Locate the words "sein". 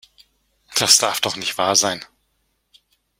1.75-2.03